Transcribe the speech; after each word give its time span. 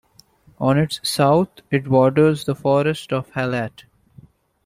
On 0.57 0.79
its 0.79 0.99
south 1.07 1.61
it 1.69 1.83
borders 1.85 2.45
the 2.45 2.55
Forest 2.55 3.13
of 3.13 3.31
Halatte. 3.33 3.83